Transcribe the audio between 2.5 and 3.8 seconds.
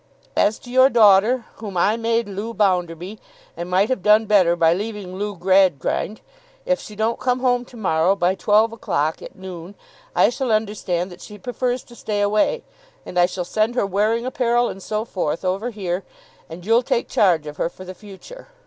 Bounderby, and